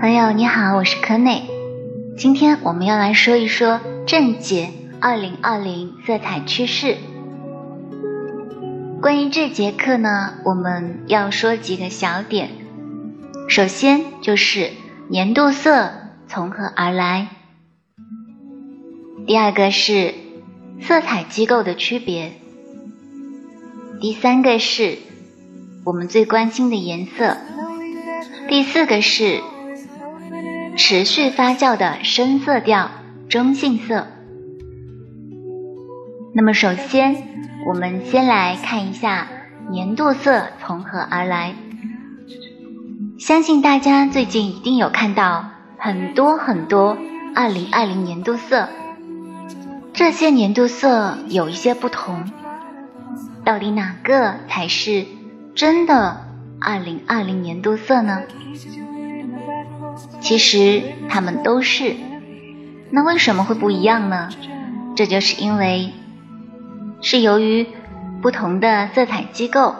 [0.00, 1.42] 朋友你好，我是柯内。
[2.16, 6.96] 今天我们要来说一说正解二零二零色彩趋势。
[9.02, 12.48] 关于这节课呢，我们要说几个小点。
[13.46, 14.70] 首先就是
[15.10, 15.90] 年度色
[16.26, 17.28] 从何而来，
[19.26, 20.14] 第二个是
[20.80, 22.32] 色彩机构的区别，
[24.00, 24.96] 第三个是
[25.84, 27.36] 我们最关心的颜色，
[28.48, 29.42] 第四个是
[30.76, 32.90] 持续发酵的深色调
[33.28, 34.06] 中性色。
[36.34, 37.28] 那么首先，
[37.66, 39.26] 我们先来看一下
[39.70, 41.54] 年度色从何而来。
[43.18, 46.96] 相信大家最近一定有看到很多很多
[47.34, 48.68] 二零二零年度色，
[49.92, 52.24] 这些年度色有一些不同，
[53.44, 55.04] 到底哪个才是
[55.54, 56.24] 真的
[56.60, 58.22] 二零二零年度色呢？
[60.20, 61.96] 其实它们都是，
[62.90, 64.28] 那为什么会不一样呢？
[64.96, 65.92] 这就是因为
[67.00, 67.66] 是由于
[68.20, 69.74] 不同的色彩机构。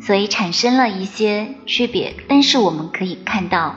[0.00, 3.74] 所以产生了一些区别，但是我们可以看到，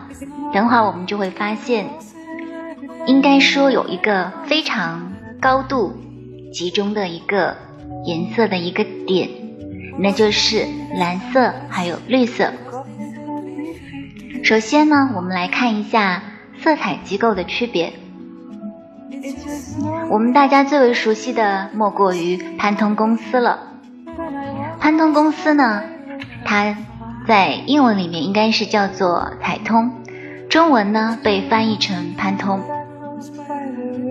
[0.54, 1.88] 等会儿我们就会发现，
[3.06, 5.96] 应该说有一个非常高度
[6.52, 7.56] 集中的一个
[8.04, 9.30] 颜色的一个点，
[10.00, 12.52] 那就是蓝色还有绿色。
[14.44, 16.24] 首先呢，我们来看一下
[16.62, 17.94] 色彩机构的区别。
[20.10, 23.60] 我们大家最为熟悉的莫过于潘通公司了。
[24.80, 25.84] 潘通公司呢？
[26.46, 26.78] 它
[27.28, 29.92] 在英文里面应该是叫做彩通，
[30.50, 32.62] 中文呢被翻译成潘通。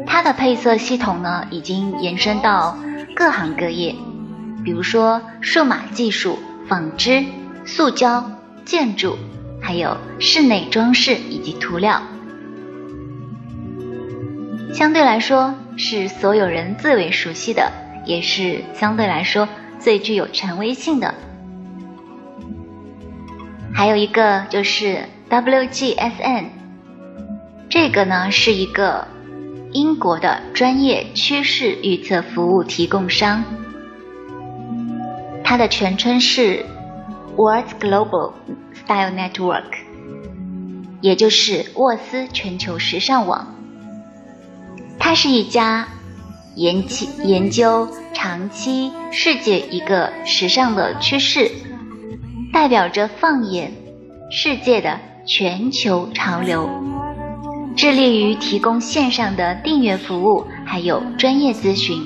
[0.07, 2.77] 它的配色系统呢已经延伸到
[3.15, 3.95] 各行各业，
[4.65, 7.25] 比如说数码技术、纺织、
[7.65, 8.31] 塑胶、
[8.65, 9.17] 建筑，
[9.67, 12.01] 还有室内装饰以及涂料。
[14.73, 17.73] 相对来说是所有人最为熟悉的，
[18.05, 19.49] 也是相对来说
[19.81, 21.13] 最具有权威性的。
[23.75, 26.45] 还有一个就是 WGSN，
[27.69, 29.09] 这个呢是一个
[29.73, 33.43] 英国的专业趋势预测服务提供商，
[35.43, 36.65] 它的全称是
[37.37, 38.33] World Global
[38.87, 39.65] Style Network，
[41.01, 43.57] 也就是沃斯全球时尚网。
[44.97, 45.89] 它是一家
[46.55, 51.51] 研期研究长期世界一个时尚的趋势。
[52.53, 53.73] 代表着放眼
[54.31, 56.71] 世界的全球潮流，
[57.77, 62.01] 致力于提供线上的订阅服务，还有专业咨询，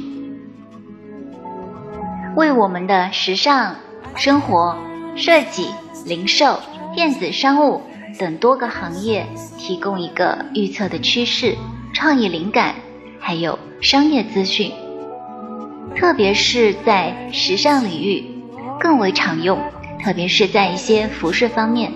[2.36, 3.76] 为我们的时尚
[4.16, 4.76] 生活、
[5.14, 5.68] 设计、
[6.04, 6.58] 零售、
[6.94, 7.82] 电子商务
[8.18, 9.26] 等多个行业
[9.58, 11.56] 提供一个预测的趋势、
[11.92, 12.74] 创意灵感，
[13.18, 14.72] 还有商业资讯，
[15.94, 18.24] 特别是在时尚领域
[18.78, 19.58] 更为常用。
[20.02, 21.92] 特别是在一些服饰方面，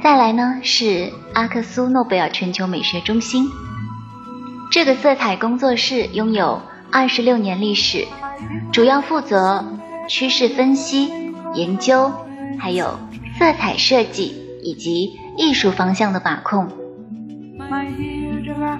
[0.00, 3.50] 再来呢是阿克苏诺贝尔全球美学中心，
[4.70, 8.06] 这个色彩工作室拥有二十六年历史，
[8.70, 9.64] 主要负责
[10.08, 11.10] 趋势分析、
[11.54, 12.12] 研究，
[12.58, 12.98] 还有
[13.38, 16.68] 色彩设计以及艺术方向的把控。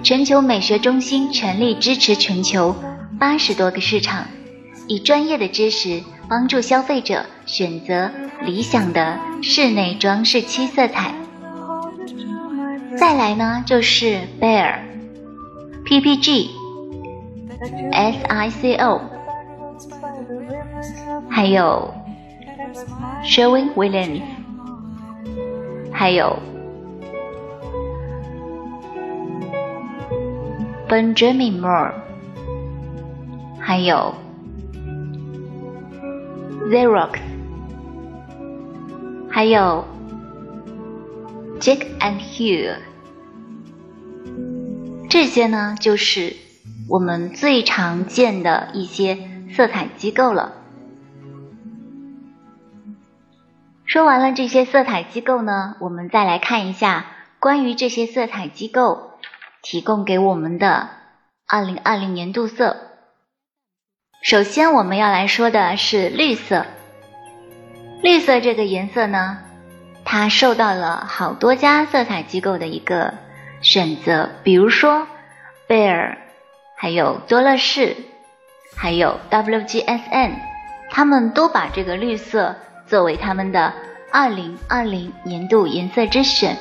[0.03, 2.75] 全球美学中心全力支持全球
[3.19, 4.25] 八十多个市场，
[4.87, 6.03] 以专业的知识。
[6.29, 8.11] 帮助消费者选择
[8.45, 11.11] 理想的室内装饰漆色彩。
[12.95, 14.75] 再来呢，就是 Bear、
[15.85, 16.49] PPG、
[17.91, 19.01] SICO，
[21.27, 21.91] 还有
[23.23, 24.21] Sherwin Williams，
[25.91, 26.37] 还有
[30.87, 31.93] Benjamin Moore，
[33.59, 34.13] 还有。
[36.69, 37.17] Xerox，
[39.27, 39.83] 还有
[41.59, 42.75] Jack and Hugh，
[45.09, 46.35] 这些呢就是
[46.87, 49.17] 我们最常见的一些
[49.51, 50.58] 色彩机构了。
[53.89, 57.07] 说完了这些色彩机构呢，我们再来看一下
[57.39, 59.13] 关于这些色彩机构
[59.63, 60.89] 提供给我们的
[61.47, 62.77] 二零二零年度色。
[64.21, 66.67] 首先，我们要来说的是绿色。
[68.03, 69.39] 绿色这个颜色呢，
[70.05, 73.15] 它受到了好多家色彩机构的一个
[73.61, 75.07] 选择，比如说
[75.65, 76.15] 贝尔，
[76.77, 77.95] 还有多乐士，
[78.77, 80.33] 还有 WGSN，
[80.91, 82.55] 他们都把这个绿色
[82.89, 83.73] 作为他们的
[84.11, 86.57] 二零二零年度颜色之选，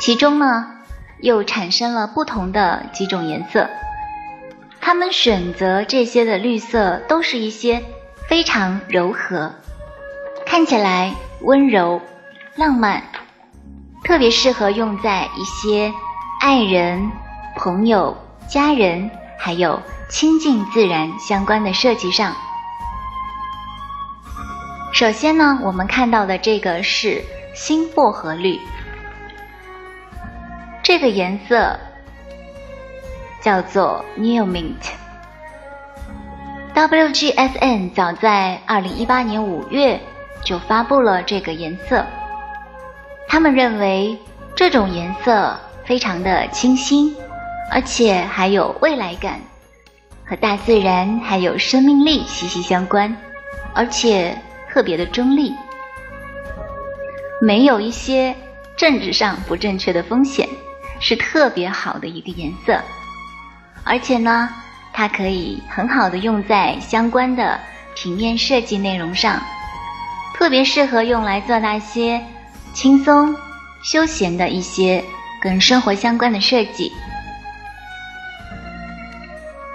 [0.00, 0.78] 其中呢
[1.20, 3.68] 又产生了不同的几种颜色。
[4.80, 7.82] 他们选择这些的绿色都是一些
[8.28, 9.52] 非常柔和，
[10.46, 12.00] 看起来温柔、
[12.54, 13.02] 浪漫，
[14.04, 15.92] 特别适合用在一些
[16.40, 17.10] 爱人、
[17.56, 18.16] 朋友、
[18.48, 22.32] 家人，还有亲近自然相关的设计上。
[24.90, 27.22] 首先呢，我们看到的这个是
[27.54, 28.58] 新薄荷绿，
[30.82, 31.78] 这个颜色
[33.40, 34.74] 叫做 New Mint。
[36.74, 40.00] WGSN 早在二零一八年五月
[40.42, 42.04] 就发布了这个颜色，
[43.28, 44.18] 他们认为
[44.56, 47.14] 这种颜色非常的清新，
[47.70, 49.40] 而且还有未来感，
[50.24, 53.16] 和大自然还有生命力息息相关，
[53.74, 54.36] 而且。
[54.70, 55.52] 特别的中立，
[57.40, 58.34] 没有一些
[58.76, 60.48] 政治上不正确的风险，
[61.00, 62.80] 是特别好的一个颜色。
[63.84, 64.48] 而且呢，
[64.92, 67.58] 它可以很好的用在相关的
[67.94, 69.40] 平面设计内容上，
[70.34, 72.22] 特别适合用来做那些
[72.74, 73.34] 轻松
[73.82, 75.02] 休闲的一些
[75.40, 76.92] 跟生活相关的设计。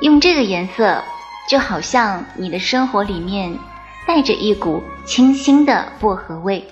[0.01, 1.03] 用这个颜色，
[1.49, 3.57] 就好像你的生活里面。
[4.07, 6.65] 带着一股清新的薄荷味。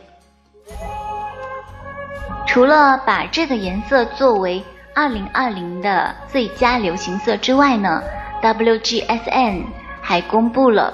[2.48, 4.64] 除了把这个颜色作为
[4.94, 8.04] 2020的最佳流行色之外呢
[8.42, 9.64] ，WGSN
[10.02, 10.94] 还公布了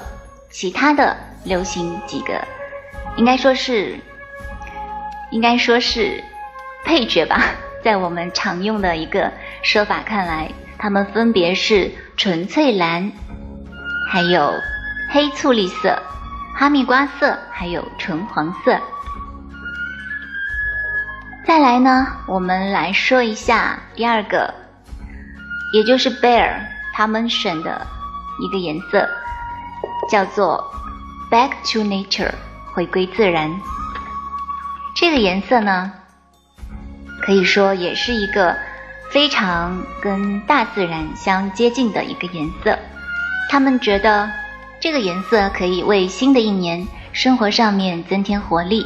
[0.52, 2.40] 其他的流行几个，
[3.16, 4.00] 应该说是，
[5.32, 6.24] 应该说是
[6.86, 7.42] 配角吧。
[7.84, 9.32] 在我们常用的一个
[9.64, 13.12] 说法看来，它们分别是纯粹蓝，
[14.12, 14.54] 还有
[15.12, 15.98] 黑醋栗色。
[16.60, 18.82] 哈密瓜色，还有纯黄色。
[21.46, 24.52] 再来呢，我们来说一下第二个，
[25.72, 26.60] 也就是 Bear
[26.96, 27.86] 他们选的
[28.40, 29.08] 一个颜色，
[30.10, 30.74] 叫做
[31.30, 32.34] Back to Nature，
[32.74, 33.52] 回归自然。
[34.96, 35.94] 这个颜色呢，
[37.24, 38.58] 可以说也是一个
[39.12, 42.80] 非常跟大自然相接近的一个颜色。
[43.48, 44.28] 他们觉得。
[44.80, 48.86] 这个颜色可以为新的一年生活上面增添活力，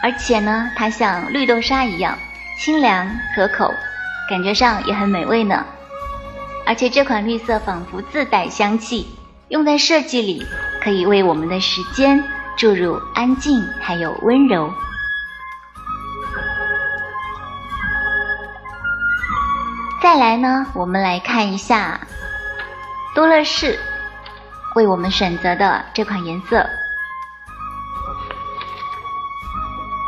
[0.00, 2.16] 而且呢，它像绿豆沙一样
[2.60, 3.74] 清凉可口，
[4.30, 5.64] 感觉上也很美味呢。
[6.64, 9.08] 而且这款绿色仿佛自带香气，
[9.48, 10.46] 用在设计里
[10.80, 12.22] 可以为我们的时间
[12.56, 14.72] 注入安静还有温柔。
[20.00, 22.00] 再来呢，我们来看一下
[23.16, 23.78] 多乐士。
[24.78, 26.64] 为我们选择的这款颜色，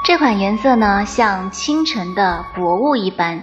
[0.05, 3.43] 这款颜色呢，像清晨的薄雾一般，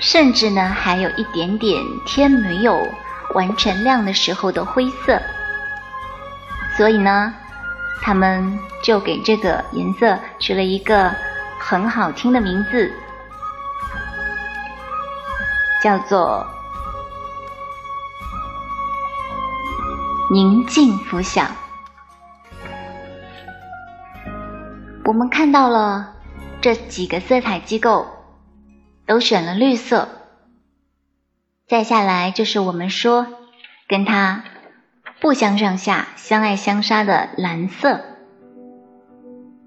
[0.00, 2.88] 甚至呢，还有一点点天没有
[3.34, 5.20] 完全亮的时候的灰色。
[6.78, 7.34] 所以呢，
[8.00, 11.14] 他们就给这个颜色取了一个
[11.58, 12.90] 很好听的名字，
[15.84, 16.55] 叫做。
[20.28, 21.46] 宁静拂晓，
[25.04, 26.14] 我们看到了
[26.60, 28.08] 这几个色彩机构
[29.06, 30.08] 都选了绿色。
[31.68, 33.28] 再下来就是我们说
[33.86, 34.42] 跟它
[35.20, 38.00] 不相上下、相爱相杀的蓝色。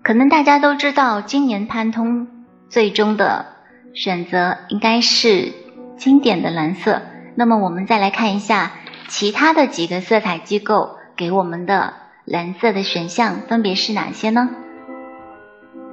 [0.03, 2.27] 可能大家都知道，今年潘通
[2.67, 3.45] 最终的
[3.93, 5.53] 选择应该是
[5.95, 7.01] 经典的蓝色。
[7.36, 8.74] 那么我们再来看一下。
[9.10, 14.50] 其他的几个色彩机构给我们的蓝色的选项分别是哪些呢？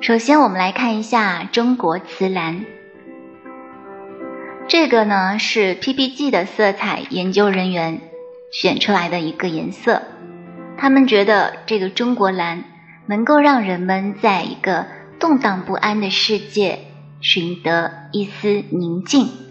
[0.03, 2.67] 首先，我们来看一下中国瓷蓝，
[4.69, 8.01] 这个呢是 PPG 的色彩研究人员
[8.53, 10.03] 选出来的一个颜色，
[10.77, 12.65] 他们觉得这个中国蓝
[13.07, 14.85] 能够让人们在一个
[15.19, 16.81] 动荡不安的世界
[17.23, 19.46] 寻得一丝宁静。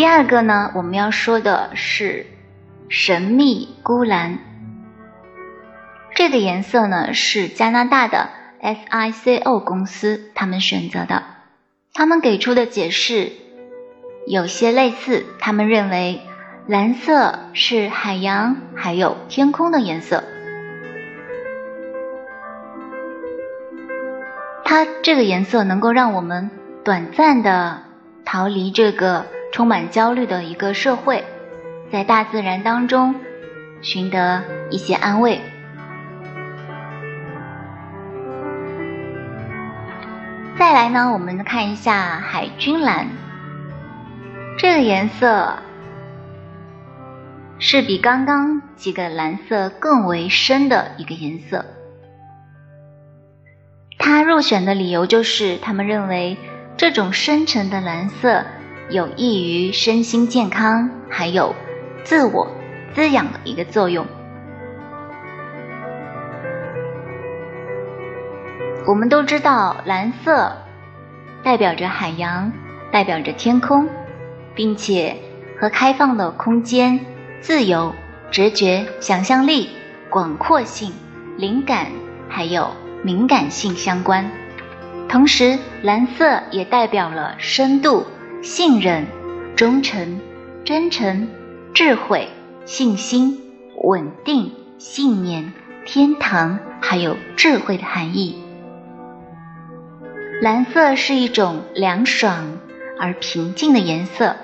[0.00, 2.24] 第二个呢，我们要说的是
[2.88, 4.38] 神秘孤蓝。
[6.14, 8.30] 这个颜色呢是加拿大的
[8.62, 11.22] SICO 公司他们选择的。
[11.92, 13.32] 他们给出的解释
[14.26, 16.22] 有些类似，他们认为
[16.66, 20.24] 蓝色是海洋还有天空的颜色。
[24.64, 26.50] 它这个颜色能够让我们
[26.84, 27.82] 短暂的
[28.24, 29.26] 逃离这个。
[29.52, 31.24] 充满焦虑的一个社会，
[31.90, 33.14] 在大自然当中
[33.82, 35.40] 寻得一些安慰。
[40.58, 43.08] 再来呢，我们看一下海军蓝，
[44.58, 45.54] 这个颜色
[47.58, 51.64] 是比刚刚几个蓝色更为深的一个颜色。
[53.98, 56.36] 它入选的理由就是，他们认为
[56.76, 58.44] 这种深沉的蓝色
[58.90, 61.54] 有益于身心健康，还有
[62.02, 62.50] 自我
[62.92, 64.04] 滋养的一个作用。
[68.88, 70.56] 我们都知道，蓝色
[71.44, 72.52] 代表着海洋，
[72.90, 73.88] 代表着天空，
[74.56, 75.16] 并且
[75.60, 76.98] 和开放的空间、
[77.40, 77.94] 自由、
[78.32, 79.70] 直觉、想象力、
[80.08, 80.92] 广阔性、
[81.36, 81.86] 灵感，
[82.28, 82.68] 还有
[83.04, 84.28] 敏感性相关。
[85.08, 88.04] 同时，蓝色也代表了深度、
[88.42, 89.06] 信任、
[89.54, 90.18] 忠诚、
[90.64, 91.28] 真诚、
[91.74, 92.26] 智慧、
[92.64, 93.38] 信心、
[93.82, 95.52] 稳定、信念、
[95.84, 98.42] 天堂，还有智慧的含义。
[100.40, 102.58] 蓝色是一种凉爽
[102.98, 104.36] 而平静的颜色，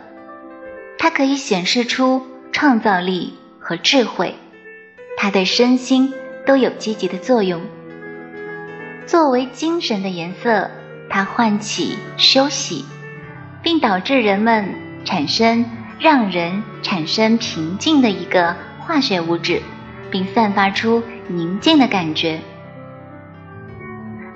[0.98, 2.22] 它可以显示出
[2.52, 4.34] 创造力和智慧，
[5.16, 6.12] 它对身心
[6.44, 7.62] 都有积极的作用。
[9.06, 10.70] 作为精神的颜色，
[11.08, 12.84] 它唤起休息，
[13.66, 14.64] 并导致人们
[15.04, 15.66] 产生
[15.98, 19.60] 让人产生平静的一个化学物质，
[20.08, 22.38] 并散发出宁静的感觉。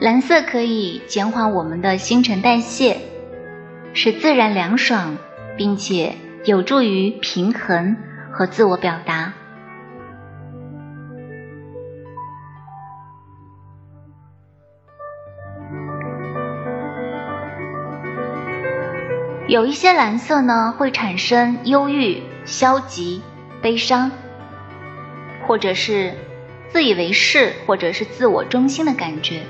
[0.00, 2.96] 蓝色可以减缓我们的新陈代谢，
[3.92, 5.16] 使自然凉爽，
[5.56, 7.96] 并且有助于平衡
[8.32, 9.34] 和自我表达。
[19.50, 23.20] 有一些蓝色呢，会产生忧郁、消极、
[23.60, 24.08] 悲伤，
[25.44, 26.14] 或者是
[26.68, 29.42] 自以为是，或者是自我中心的感觉。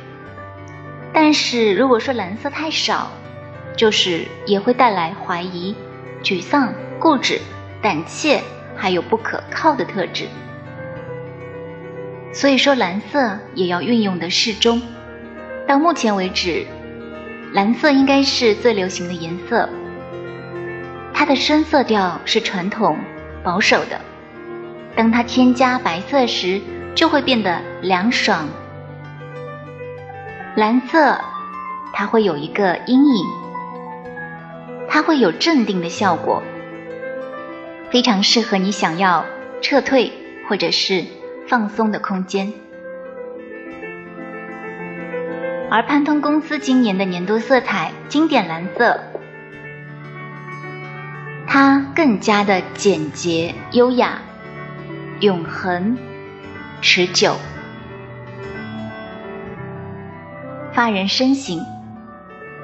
[1.13, 3.11] 但是如果说蓝色太少，
[3.77, 5.77] 就是也会带来怀疑、
[6.23, 7.39] 沮丧、固执、
[7.83, 8.41] 胆怯，
[8.75, 10.25] 还有不可靠的特质。
[12.33, 14.81] 所以说蓝色也要运用的适中。
[15.69, 16.65] 到目前为止，
[17.53, 19.69] 蓝色应该是最流行的颜色。
[21.21, 22.97] 它的深色调是传统
[23.45, 24.01] 保守的，
[24.97, 26.63] 当它添加白色时，
[26.95, 28.49] 就会变得凉爽。
[30.57, 31.21] 蓝色，
[31.93, 33.27] 它会有一个阴影，
[34.89, 36.43] 它会有镇定的效果，
[37.91, 39.27] 非常适合你想要
[39.61, 40.11] 撤退
[40.49, 41.05] 或者是
[41.47, 42.51] 放松的空间。
[45.71, 48.99] 而潘通公司今年的年度色彩经典蓝色，
[51.63, 54.23] 它更加的简洁、优雅、
[55.21, 55.99] 永恒、
[56.81, 57.37] 持久。
[60.73, 61.61] 发人深省，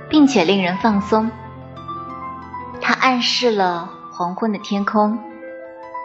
[0.09, 1.31] 并且令人放松。
[2.81, 5.19] 它暗示了黄昏的天空，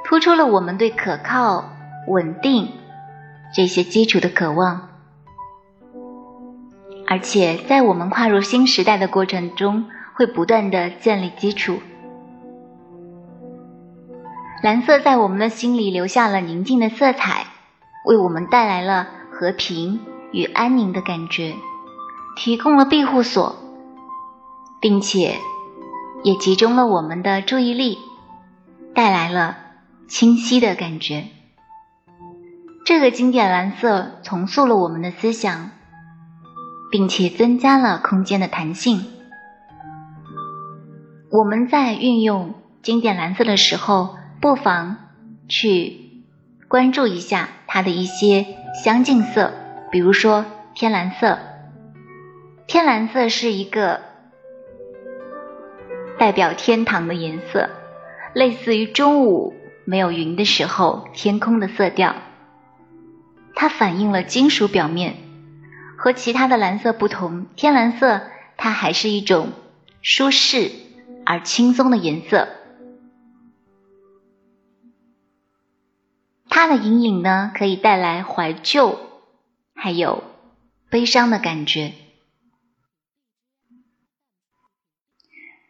[0.04, 1.70] 突出了我们对可靠、
[2.10, 2.74] 稳定
[3.56, 4.90] 这些基础的渴望。
[7.08, 11.80] 而且在我们跨入新时代的过程中，会不断的建立基础。
[14.62, 17.48] 蓝色在我们的心里留下了宁静的色彩，
[18.06, 20.00] 为我们带来了和平
[20.32, 21.56] 与安宁的感觉。
[22.36, 23.56] 提供了庇护所，
[24.80, 25.38] 并且
[26.24, 27.98] 也集中了我们的注意力，
[28.94, 29.58] 带来了
[30.08, 31.26] 清晰的感觉。
[32.86, 35.72] 这个经典蓝色重塑了我们的思想，
[36.92, 39.06] 并且增加了空间的弹性。
[41.32, 44.98] 我们在运用经典蓝色的时候，不妨
[45.48, 46.24] 去
[46.68, 48.48] 关注一下它的一些
[48.84, 49.54] 相近色，
[49.92, 51.38] 比如说天蓝色。
[52.66, 54.02] 天蓝色是一个
[56.18, 57.70] 代表天堂的颜色，
[58.34, 59.54] 类似于中午
[59.86, 62.16] 没有云的时候天空的色调。
[63.54, 65.18] 它反映了金属表面，
[66.00, 68.22] 和其他的蓝色不同，天蓝色
[68.58, 69.50] 它还是一种
[70.02, 70.72] 舒适
[71.28, 72.48] 而轻松的颜色。
[76.54, 79.00] 它的阴影呢，可以带来怀旧，
[79.74, 80.22] 还有
[80.90, 81.94] 悲伤的感觉。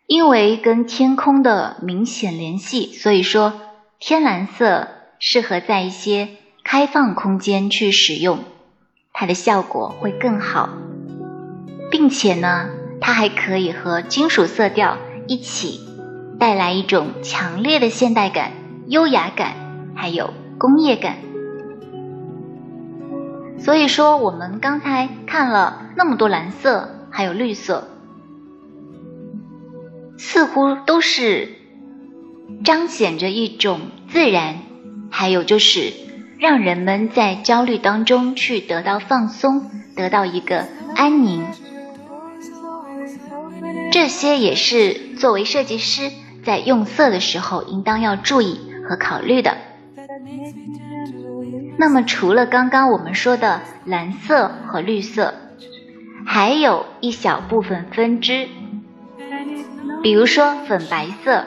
[0.07, 3.61] 因为跟天空的明显联系，所以说
[3.99, 4.87] 天蓝色
[5.19, 6.29] 适合在一些
[6.63, 8.43] 开放空间去使用，
[9.13, 10.67] 它的效果会更好，
[11.91, 14.97] 并且呢，它还可以和金属色调
[15.27, 15.79] 一起
[16.39, 18.51] 带来一种强烈的现代感，
[18.87, 21.15] 优雅感，还有工业感。
[23.57, 27.87] 所以说，我们刚才看了那么多蓝色，还有绿色，
[30.19, 31.49] 似乎都是
[32.63, 34.59] 彰显着一种自然，
[35.09, 35.93] 还有就是
[36.37, 41.43] 让人们在焦虑当中去得到放松，得到一个安宁。
[43.91, 46.11] 这些也是作为设计师
[46.45, 49.57] 在用色的时候应当要注意和考虑的。
[51.81, 55.33] 那么，除了刚刚我们说的蓝色和绿色，
[56.27, 58.47] 还有一小部分分支，
[60.03, 61.43] 比如说粉白色。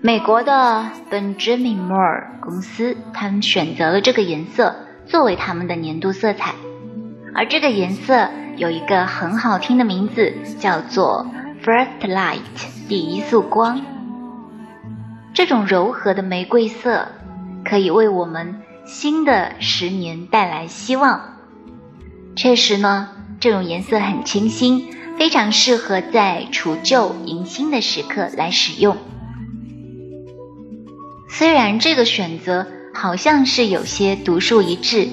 [0.00, 4.74] 美国的 Benjamin Moore 公司，他们选择了这个颜色
[5.04, 6.54] 作为他们的年度色彩，
[7.34, 8.30] 而这个颜色。
[8.56, 11.26] 有一个很好听的名字，叫做
[11.62, 12.38] First Light，
[12.88, 13.82] 第一束光。
[15.34, 17.08] 这种柔和的玫瑰色，
[17.64, 21.36] 可以为我们新的十年带来希望。
[22.36, 23.08] 确实呢，
[23.40, 28.96] 这种颜色很清新，非常适合在除旧迎新的时刻来使用。
[31.28, 35.08] 虽然这个选择好像是有些独树一帜。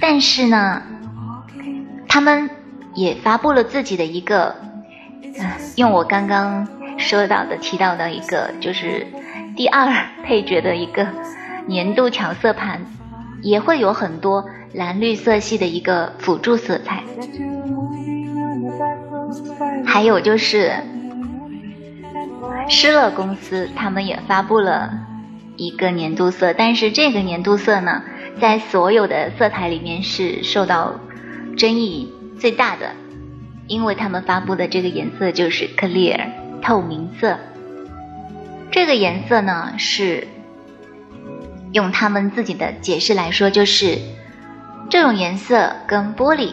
[0.00, 0.82] 但是呢，
[2.08, 2.48] 他们
[2.94, 4.54] 也发布了自己的一个，
[5.74, 6.66] 用我刚刚
[6.98, 9.06] 说到的提到的一个，就是
[9.58, 11.08] 第二配角的一个
[11.66, 12.86] 年度调色盘，
[13.42, 17.02] 也会有很多蓝绿色系的一个辅助色彩。
[19.84, 20.74] 还有就是
[22.68, 24.92] 施乐公司，他们也发布了
[25.56, 28.04] 一个年度色，但是这个年度色呢？
[28.40, 31.00] 在所有的色彩里面是受到
[31.56, 32.92] 争议最大的，
[33.66, 36.28] 因为他们发布的这个颜色就是 clear
[36.62, 37.36] 透明色。
[38.78, 40.28] 这个颜色呢是
[41.72, 43.98] 用他们自己的解释来说，就是
[44.88, 46.52] 这种颜色跟玻璃、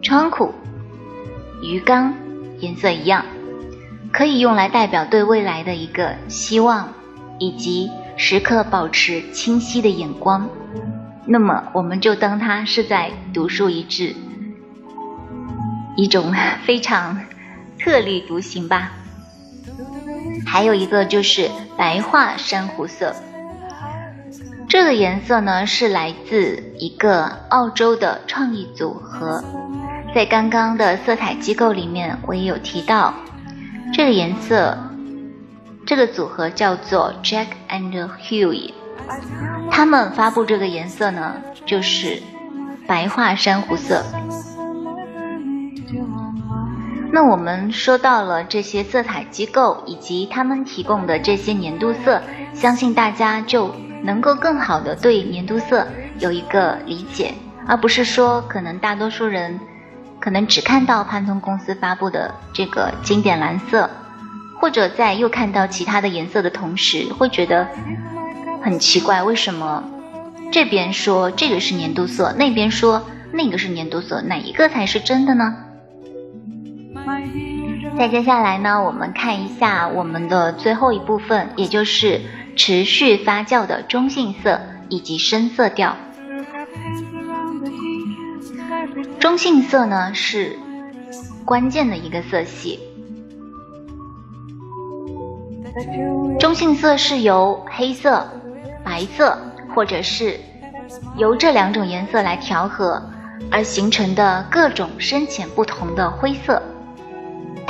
[0.00, 0.54] 窗户、
[1.62, 2.14] 鱼缸
[2.60, 3.26] 颜色一样，
[4.10, 6.88] 可以用来代表对未来的一个希望，
[7.38, 10.48] 以及时刻保持清晰的眼光。
[11.26, 14.16] 那么，我们就当它是在独树一帜，
[15.94, 16.32] 一种
[16.64, 17.20] 非常
[17.78, 18.92] 特立独行吧。
[20.46, 23.14] 还有一个就是白桦珊瑚色，
[24.68, 29.42] 这个颜色呢是来自一个澳洲的创意组合，
[30.14, 33.14] 在刚刚的色彩机构里面我也有提到，
[33.92, 34.76] 这个颜色，
[35.86, 38.72] 这个组合叫做 Jack and Huey。
[39.70, 41.34] 他们发布这个颜色呢，
[41.66, 42.22] 就是
[42.86, 44.04] 白桦珊瑚色。
[47.14, 52.20] 那我们说到了这些色彩机构以及他们提供的这些年度色，
[52.52, 53.72] 相信大家就
[54.02, 55.86] 能够更好的对年度色
[56.18, 57.32] 有一个理解，
[57.68, 59.60] 而不是说可能大多数人
[60.18, 63.88] 可能只看到潘通公司发布的这个经典蓝色，
[64.60, 67.68] 或者在又看到其他的颜色的同时，会觉得。
[68.60, 69.84] 很奇怪，为什么
[70.50, 75.54] 这边说这个是年度色，那边说那个是年度色，哪一个才是真的呢？
[77.98, 82.20] 再接下来呢，我们看一下我们的最后一部分，也就是
[82.56, 85.96] 持续发酵的中性色以及深色调。
[89.18, 90.58] 中性色呢是
[91.44, 92.80] 关键的一个色系，
[96.38, 98.26] 中性色是由黑色。
[98.84, 99.38] 白色，
[99.74, 100.38] 或者是
[101.16, 103.02] 由这两种颜色来调和
[103.50, 106.62] 而形成的各种深浅不同的灰色，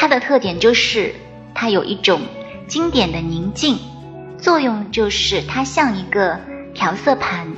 [0.04, 1.14] 它的特点就是
[1.54, 2.20] 它有一种
[2.66, 3.78] 经典的宁静
[4.36, 6.38] 作用，就是它像一个
[6.74, 7.50] 调色盘，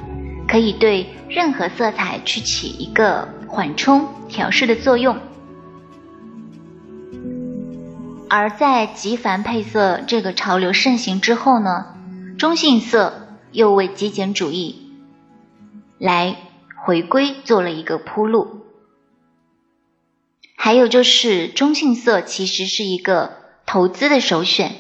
[0.46, 5.18] 可以对任何色彩去起一个缓冲调试的作用。
[8.30, 11.96] 而在极繁配色这个潮流盛行之后呢，
[12.38, 13.26] 中性色。
[13.50, 14.92] 又为极简主义
[15.98, 16.36] 来
[16.84, 18.55] 回归做了一个铺路。
[20.56, 24.72] 还有就是中性色其实是一个投资的首选。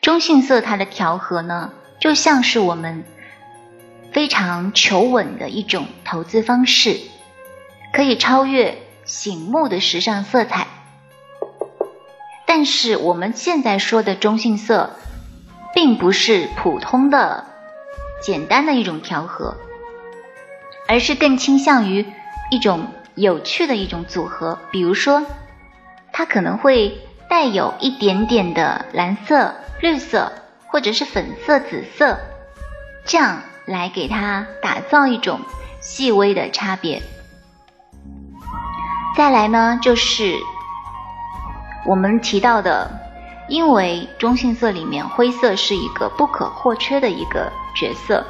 [0.00, 3.04] 中性色它的调和呢，就像是我们
[4.12, 6.98] 非常求稳的一种投资方式，
[7.92, 10.66] 可以超越醒目的时尚色彩。
[12.46, 14.96] 但是我们现在说的中性色。
[15.74, 17.46] 并不是普通的、
[18.22, 19.56] 简单的一种调和，
[20.86, 22.04] 而是更倾向于
[22.50, 24.58] 一种有趣的一种组合。
[24.70, 25.24] 比如说，
[26.12, 26.98] 它可能会
[27.28, 30.32] 带有一点点的蓝色、绿色
[30.66, 32.18] 或者是粉色、紫色，
[33.04, 35.40] 这样来给它打造一种
[35.80, 37.02] 细微的差别。
[39.16, 40.38] 再来呢，就是
[41.84, 42.90] 我们提到的，
[43.48, 48.24] 因为中性色里面灰色是一个不可或缺的一个角色，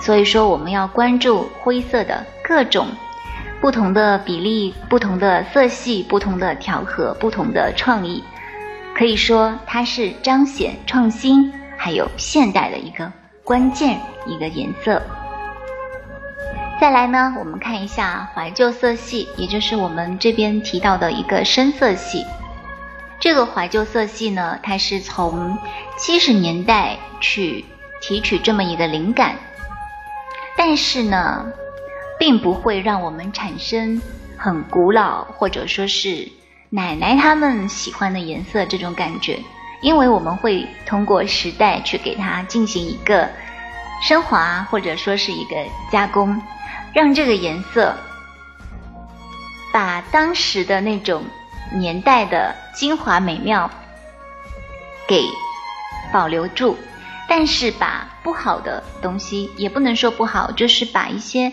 [0.00, 2.88] 所以说我们要关注灰色的各种
[3.62, 8.20] 不同的比例、不同的色系、不同的调和、不同的创意，
[8.92, 13.10] 可以说它是彰显创新还有现代的一个
[13.44, 15.00] 关键一个颜色。
[16.80, 22.26] 再来呢，我们看一下怀旧色系，也就是我们这边提到的一个深色系。
[23.20, 25.56] 这个怀旧色系呢，它是从
[25.96, 27.64] 七十年代去
[28.00, 29.36] 提取这么一个灵感，
[30.56, 31.46] 但是呢，
[32.22, 34.00] 并不会让我们产生
[34.38, 36.30] 很古老或者说是
[36.70, 39.40] 奶奶他们喜欢的颜色这种感觉，
[39.80, 43.28] 因为我们会通过时代去给它进行一个
[44.04, 45.56] 升华或者说是一个
[45.90, 46.40] 加工。
[46.94, 47.92] 让这个颜色
[49.72, 51.24] 把当时的那种
[51.74, 53.68] 年代的精华美妙
[55.08, 55.24] 给
[56.12, 56.78] 保留住，
[57.34, 61.50] 但是把不好的东西也不能说不好，就是把一些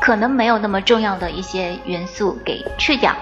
[0.00, 3.14] 可能没有那么重要的一些元素给去掉。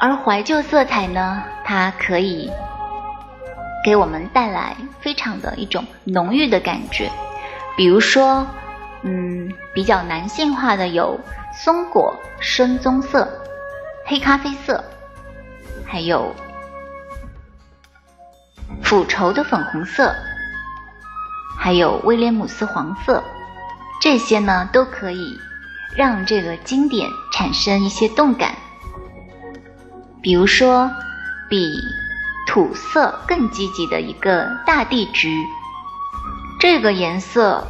[0.00, 2.50] 而怀旧色彩呢，它可以
[3.84, 7.10] 给我们带来非常的一种浓郁的感觉，
[7.76, 8.46] 比如说。
[9.04, 11.18] 嗯，比较男性化的有
[11.52, 13.28] 松果深棕色、
[14.06, 14.82] 黑咖啡色，
[15.84, 16.32] 还有
[18.80, 20.14] 腐绸的粉红色，
[21.58, 23.22] 还有威廉姆斯黄色，
[24.00, 25.38] 这些呢都可以
[25.96, 28.54] 让这个经典产生一些动感。
[30.22, 30.90] 比如说，
[31.48, 31.72] 比
[32.46, 35.44] 土色更积极的一个大地橘，
[36.60, 37.66] 这个颜色。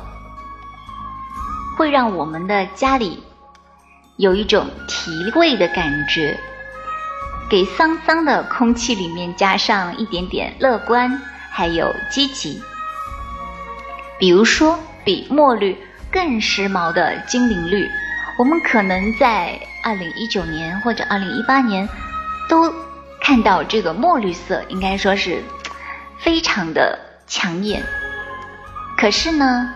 [1.75, 3.23] 会让我们的家里
[4.19, 6.39] 有一种提味的感觉，
[7.49, 12.63] 给脏脏的空气里面加上一点点乐观，还有积极。
[14.23, 15.77] 比如说，比墨绿
[16.13, 17.91] 更时髦的精灵绿，
[18.39, 21.89] 我们可能在二零一九年或者二零一八年
[22.49, 22.73] 都
[23.21, 25.43] 看到这个墨绿色，应该说是
[26.21, 27.83] 非常的抢眼。
[28.97, 29.75] 可是呢？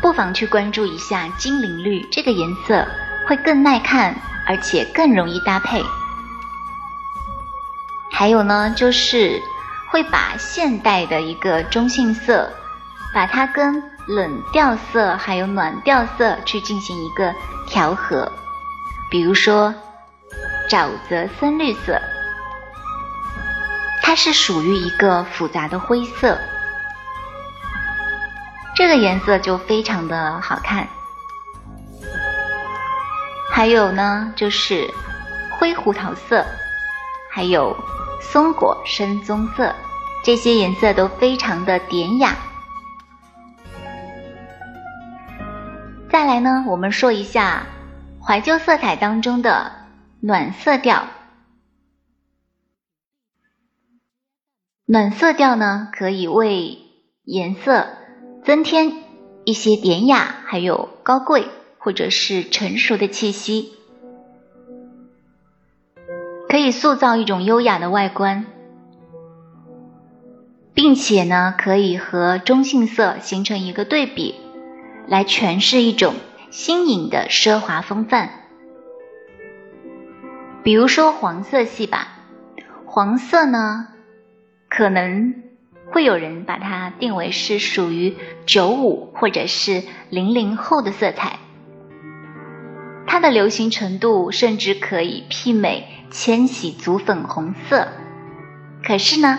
[0.00, 2.88] 不妨去关注一下精灵绿这个颜色，
[3.28, 5.84] 会更耐看，而且更容易搭配。
[8.10, 9.38] 还有呢，就是
[9.90, 12.50] 会把现代的一个中性色，
[13.14, 17.32] 把它跟冷调色还有暖调色去进行一个
[17.68, 18.30] 调和。
[19.10, 19.72] 比如说
[20.68, 22.00] 沼泽深绿色，
[24.02, 26.36] 它是属于一个复杂的灰色。
[28.74, 30.88] 这个颜色就非常的好看，
[33.52, 34.92] 还有呢，就是
[35.52, 36.44] 灰胡桃色，
[37.30, 37.76] 还有
[38.20, 39.72] 松果深棕色，
[40.24, 42.34] 这些颜色都非常的典雅。
[46.14, 47.66] 再来呢，我们说一下
[48.22, 49.72] 怀旧色彩当中的
[50.20, 51.08] 暖色调。
[54.86, 56.78] 暖色调呢，可以为
[57.24, 57.88] 颜色。
[58.44, 58.92] 增添
[59.44, 61.48] 一些典雅，还有高贵
[61.78, 63.72] 或者是成熟的气息，
[66.48, 68.46] 可以塑造一种优雅的外观，
[70.74, 74.36] 并且呢，可以和中性色形成一个对比，
[75.06, 76.14] 来诠释一种
[76.50, 78.30] 新颖的奢华风范。
[80.62, 82.08] 比如说黄色系吧，
[82.86, 83.88] 黄色呢，
[84.68, 85.42] 可能。
[85.92, 91.38] 会有人把它定为是属于九五或者是零零后的色彩，
[93.06, 97.86] 它的流行程度甚至可以媲美千禧族粉红色。
[98.82, 99.38] 可是呢，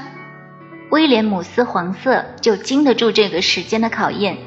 [0.91, 4.37] 威廉姆斯黄色就经得住这个时间的考验。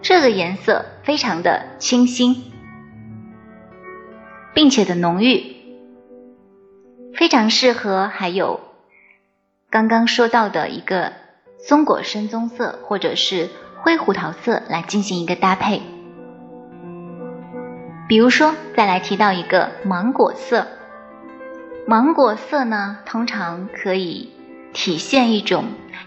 [0.00, 2.52] 这个颜色非常的清新，
[4.54, 5.56] 并且的浓郁，
[7.14, 8.60] 非常适合还有。
[9.70, 11.12] 刚刚说到的一个
[11.58, 15.82] 松果深棕色或者是灰胡桃色来进行一个搭配，
[18.08, 20.66] 比如说再来提到一个芒果色，
[21.86, 24.32] 芒果色呢通常可以
[24.72, 25.64] 体现一种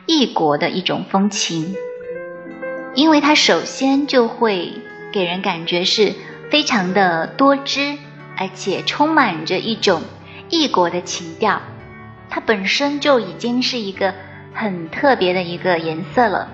[0.08, 1.75] 异国的一种风情，
[2.93, 4.73] 因为它首先就会
[5.12, 6.13] 给人感觉是
[6.49, 7.97] 非常的多汁，
[8.38, 10.01] 而且充满着一种
[10.49, 11.62] 异国的情调，
[12.30, 14.13] 它本身就已经是一个
[14.54, 16.49] 很特别的一个颜色了。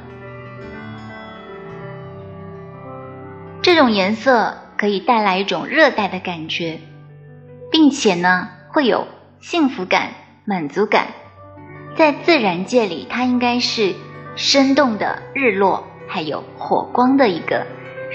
[3.64, 6.80] 这种颜色可以带来一种热带的感觉，
[7.72, 9.08] 并且呢，会有
[9.40, 10.12] 幸福感、
[10.46, 11.08] 满足感。
[11.96, 13.96] 在自然界里，它应该是
[14.36, 17.66] 生动的日落，还有火光的一个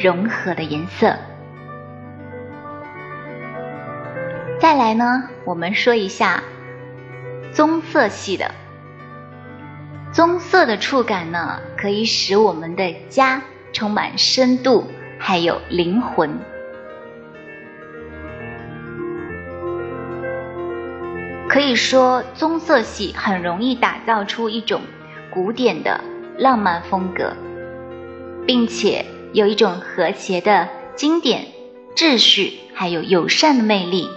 [0.03, 1.15] 融合的颜色。
[4.59, 6.43] 再来呢，我们说一下
[7.53, 8.51] 棕色系的。
[10.13, 14.85] 棕色的触感呢，可以使我们的家充满深度，
[15.19, 16.39] 还有灵魂。
[21.49, 24.81] 可以说，棕色系很容易打造出一种
[25.31, 26.01] 古典的
[26.39, 27.35] 浪漫风格，
[28.47, 31.47] 并且有一种和谐的经典
[31.95, 34.09] 秩序，还有友善的魅力。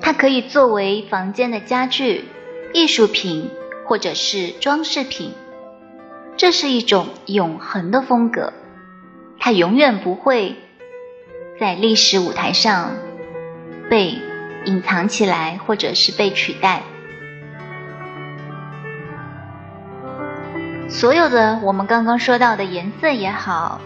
[0.00, 2.24] 它可以作为房间的家具、
[2.72, 3.50] 艺术品
[3.86, 5.32] 或者是装饰品。
[6.36, 8.52] 这是一种永恒的风格，
[9.38, 10.56] 它永远不会
[11.60, 12.92] 在历史舞台上
[13.90, 14.14] 被。
[14.64, 16.82] 隐藏起来，或者是被取代。
[20.88, 23.80] 所有的我们刚刚说到的颜色也好，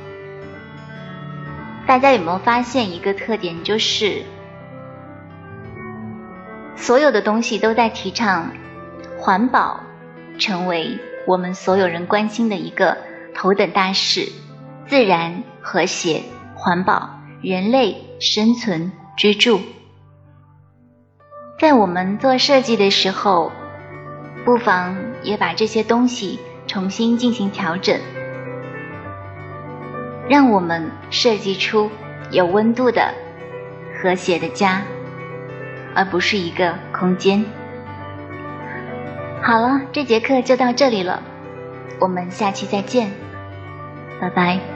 [1.87, 3.63] 大家有没有发现一个特点？
[3.65, 4.23] 就是
[6.77, 8.53] 所有的东西都在提倡
[9.19, 9.81] 环保，
[10.39, 12.97] 成为我们所有人关心的一个
[13.35, 14.31] 头等大事。
[14.87, 16.23] 自然、和谐、
[16.55, 19.61] 环保、人类生存、居住。
[21.59, 23.51] 在我们做设计的时候，
[24.45, 26.39] 不妨也把这些东西
[26.73, 28.01] 重新进行调整，
[30.27, 31.91] 让我们设计出
[32.31, 33.13] 有温度的、
[34.01, 34.81] 和谐的家，
[35.95, 37.45] 而不是一个空间。
[39.43, 41.23] 好了，这节课就到这里了，
[42.01, 43.13] 我们下期再见，
[44.19, 44.72] 拜拜。